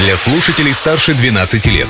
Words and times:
для 0.00 0.16
слушателей 0.16 0.72
старше 0.72 1.12
12 1.12 1.66
лет. 1.66 1.86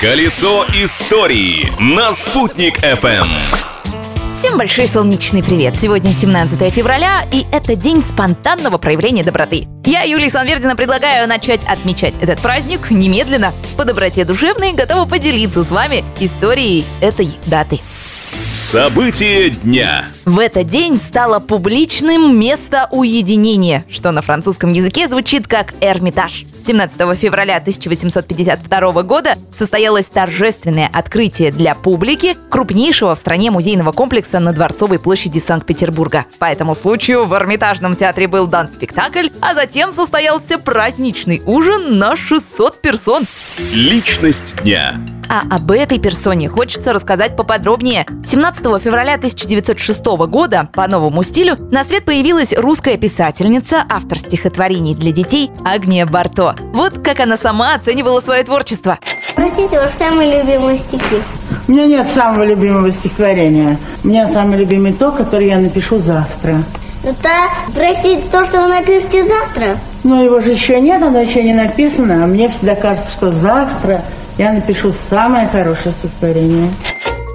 Колесо 0.00 0.66
истории 0.74 1.68
на 1.78 2.12
«Спутник 2.12 2.80
FM. 2.80 3.28
Всем 4.34 4.58
большой 4.58 4.88
солнечный 4.88 5.44
привет! 5.44 5.76
Сегодня 5.80 6.12
17 6.12 6.72
февраля, 6.72 7.24
и 7.32 7.46
это 7.52 7.76
день 7.76 8.02
спонтанного 8.02 8.78
проявления 8.78 9.22
доброты. 9.22 9.66
Я, 9.84 10.02
Юлия 10.02 10.28
Санвердина, 10.28 10.74
предлагаю 10.74 11.28
начать 11.28 11.62
отмечать 11.64 12.14
этот 12.20 12.40
праздник 12.40 12.90
немедленно. 12.90 13.54
По 13.76 13.84
доброте 13.84 14.24
душевной 14.24 14.72
готова 14.72 15.08
поделиться 15.08 15.64
с 15.64 15.70
вами 15.70 16.04
историей 16.18 16.84
этой 17.00 17.30
даты. 17.46 17.80
События 18.50 19.50
дня. 19.50 20.06
В 20.24 20.38
этот 20.38 20.68
день 20.68 20.98
стало 20.98 21.40
публичным 21.40 22.38
место 22.38 22.88
уединения, 22.92 23.84
что 23.90 24.12
на 24.12 24.22
французском 24.22 24.70
языке 24.70 25.08
звучит 25.08 25.48
как 25.48 25.74
Эрмитаж. 25.80 26.44
17 26.62 27.18
февраля 27.18 27.56
1852 27.56 29.02
года 29.02 29.34
состоялось 29.52 30.06
торжественное 30.06 30.88
открытие 30.92 31.50
для 31.50 31.74
публики 31.74 32.36
крупнейшего 32.48 33.16
в 33.16 33.18
стране 33.18 33.50
музейного 33.50 33.90
комплекса 33.90 34.38
на 34.38 34.52
Дворцовой 34.52 35.00
площади 35.00 35.40
Санкт-Петербурга. 35.40 36.26
По 36.38 36.44
этому 36.44 36.76
случаю 36.76 37.26
в 37.26 37.34
Эрмитажном 37.34 37.96
театре 37.96 38.28
был 38.28 38.46
дан 38.46 38.68
спектакль, 38.68 39.28
а 39.40 39.54
затем 39.54 39.90
состоялся 39.90 40.58
праздничный 40.58 41.42
ужин 41.46 41.98
на 41.98 42.16
600 42.16 42.80
персон. 42.80 43.24
Личность 43.72 44.56
дня. 44.62 45.00
А 45.28 45.42
об 45.50 45.70
этой 45.70 45.98
персоне 45.98 46.48
хочется 46.48 46.92
рассказать 46.92 47.36
поподробнее. 47.36 48.06
17 48.24 48.64
февраля 48.80 49.14
1906 49.14 50.04
года 50.28 50.68
по 50.72 50.86
новому 50.86 51.22
стилю 51.22 51.56
на 51.70 51.84
свет 51.84 52.04
появилась 52.04 52.56
русская 52.56 52.96
писательница, 52.96 53.84
автор 53.88 54.18
стихотворений 54.18 54.94
для 54.94 55.12
детей 55.12 55.50
Агния 55.64 56.06
Барто. 56.06 56.54
Вот 56.72 56.98
как 57.00 57.20
она 57.20 57.36
сама 57.36 57.74
оценивала 57.74 58.20
свое 58.20 58.44
творчество. 58.44 58.98
Простите, 59.34 59.78
ваши 59.78 59.96
самые 59.96 60.40
любимые 60.42 60.78
стихи. 60.78 61.22
У 61.68 61.72
меня 61.72 61.86
нет 61.86 62.08
самого 62.08 62.44
любимого 62.44 62.90
стихотворения. 62.90 63.78
У 64.04 64.08
меня 64.08 64.28
самый 64.28 64.58
любимый 64.58 64.92
то, 64.92 65.10
которое 65.10 65.48
я 65.48 65.58
напишу 65.58 65.98
завтра. 65.98 66.62
Это, 67.02 67.28
простите, 67.74 68.22
то, 68.30 68.44
что 68.46 68.62
вы 68.62 68.68
напишете 68.68 69.24
завтра? 69.24 69.76
Но 70.04 70.22
его 70.22 70.40
же 70.40 70.52
еще 70.52 70.80
нет, 70.80 71.02
оно 71.02 71.20
еще 71.20 71.42
не 71.42 71.52
написано, 71.52 72.24
а 72.24 72.26
мне 72.26 72.48
всегда 72.48 72.74
кажется, 72.74 73.12
что 73.12 73.30
завтра 73.30 74.02
я 74.38 74.52
напишу 74.52 74.90
самое 74.90 75.48
хорошее 75.48 75.94
стихотворение. 75.94 76.70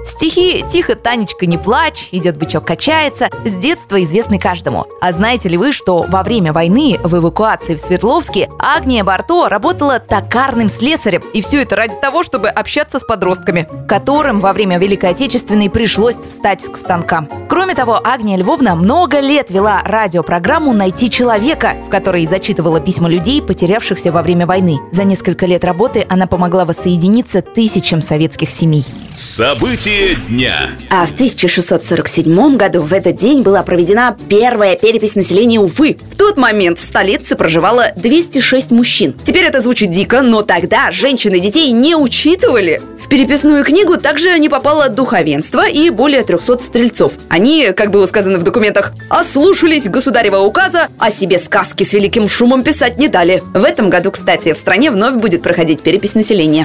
Стихи 0.04 0.64
«Тихо, 0.68 0.96
Танечка, 0.96 1.46
не 1.46 1.58
плачь», 1.58 2.08
«Идет 2.10 2.36
бычок, 2.36 2.66
качается» 2.66 3.30
с 3.44 3.54
детства 3.54 4.02
известны 4.02 4.36
каждому. 4.38 4.86
А 5.00 5.12
знаете 5.12 5.48
ли 5.48 5.56
вы, 5.56 5.70
что 5.70 6.04
во 6.08 6.24
время 6.24 6.52
войны 6.52 6.98
в 7.04 7.16
эвакуации 7.16 7.76
в 7.76 7.80
Свердловске 7.80 8.48
Агния 8.58 9.04
Барто 9.04 9.48
работала 9.48 10.00
токарным 10.00 10.68
слесарем? 10.68 11.22
И 11.32 11.40
все 11.40 11.62
это 11.62 11.76
ради 11.76 11.94
того, 12.00 12.24
чтобы 12.24 12.48
общаться 12.48 12.98
с 12.98 13.04
подростками, 13.04 13.68
которым 13.86 14.40
во 14.40 14.52
время 14.52 14.78
Великой 14.78 15.10
Отечественной 15.10 15.70
пришлось 15.70 16.16
встать 16.16 16.64
к 16.64 16.76
станкам. 16.76 17.28
Кроме 17.48 17.74
того, 17.74 18.00
Агния 18.02 18.36
Львовна 18.36 18.74
много 18.74 19.20
лет 19.20 19.50
вела 19.50 19.82
радиопрограмму 19.84 20.72
«Найти 20.72 21.10
человека», 21.10 21.76
в 21.86 21.90
которой 21.90 22.26
зачитывала 22.26 22.80
письма 22.80 23.08
людей, 23.08 23.40
потерявшихся 23.40 24.10
во 24.10 24.22
время 24.22 24.46
войны. 24.46 24.80
За 24.90 25.04
несколько 25.04 25.46
лет 25.46 25.64
работы 25.64 26.06
она 26.08 26.26
помогла 26.26 26.64
воссоединиться 26.64 27.40
тысячам 27.40 28.02
советских 28.02 28.50
семей. 28.50 28.84
События 29.14 29.91
дня. 30.28 30.70
А 30.90 31.06
в 31.06 31.12
1647 31.12 32.56
году 32.56 32.82
в 32.82 32.92
этот 32.92 33.16
день 33.16 33.42
была 33.42 33.62
проведена 33.62 34.16
первая 34.28 34.76
перепись 34.76 35.14
населения 35.14 35.60
Уфы. 35.60 35.98
В 36.10 36.16
тот 36.16 36.36
момент 36.36 36.78
в 36.78 36.82
столице 36.82 37.36
проживало 37.36 37.92
206 37.96 38.70
мужчин. 38.70 39.14
Теперь 39.24 39.44
это 39.44 39.60
звучит 39.60 39.90
дико, 39.90 40.22
но 40.22 40.42
тогда 40.42 40.90
женщин 40.90 41.34
и 41.34 41.40
детей 41.40 41.70
не 41.72 41.94
учитывали. 41.94 42.80
В 42.98 43.08
переписную 43.08 43.64
книгу 43.64 43.96
также 43.96 44.38
не 44.38 44.48
попало 44.48 44.88
духовенство 44.88 45.68
и 45.68 45.90
более 45.90 46.22
300 46.22 46.58
стрельцов. 46.60 47.18
Они, 47.28 47.72
как 47.76 47.90
было 47.90 48.06
сказано 48.06 48.38
в 48.38 48.44
документах, 48.44 48.92
ослушались 49.08 49.88
государева 49.88 50.38
указа, 50.38 50.88
а 50.98 51.10
себе 51.10 51.38
сказки 51.38 51.84
с 51.84 51.92
великим 51.92 52.28
шумом 52.28 52.62
писать 52.62 52.98
не 52.98 53.08
дали. 53.08 53.42
В 53.54 53.64
этом 53.64 53.90
году, 53.90 54.10
кстати, 54.10 54.52
в 54.52 54.58
стране 54.58 54.90
вновь 54.90 55.16
будет 55.16 55.42
проходить 55.42 55.82
перепись 55.82 56.14
населения. 56.14 56.64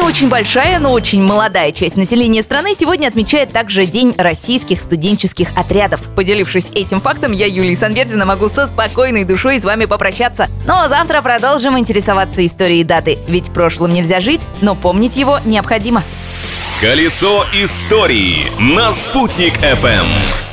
Не 0.00 0.06
очень 0.06 0.30
большая, 0.30 0.78
но 0.78 0.92
очень 0.92 1.22
молодая 1.22 1.72
часть 1.72 1.94
населения 1.94 2.42
страны 2.42 2.74
сегодня 2.74 3.06
отмечает 3.06 3.52
также 3.52 3.84
День 3.84 4.14
российских 4.16 4.80
студенческих 4.80 5.48
отрядов. 5.56 6.00
Поделившись 6.16 6.70
этим 6.70 7.02
фактом, 7.02 7.32
я, 7.32 7.44
Юлия 7.44 7.76
Санвердина, 7.76 8.24
могу 8.24 8.48
со 8.48 8.66
спокойной 8.66 9.24
душой 9.24 9.60
с 9.60 9.64
вами 9.64 9.84
попрощаться. 9.84 10.46
Ну 10.66 10.72
а 10.72 10.88
завтра 10.88 11.20
продолжим 11.20 11.78
интересоваться 11.78 12.46
историей 12.46 12.82
даты. 12.82 13.18
Ведь 13.28 13.52
прошлым 13.52 13.92
нельзя 13.92 14.20
жить, 14.20 14.46
но 14.62 14.74
помнить 14.74 15.18
его 15.18 15.38
необходимо. 15.44 16.02
Колесо 16.80 17.44
истории 17.52 18.50
на 18.58 18.94
«Спутник 18.94 19.52
FM. 19.58 20.49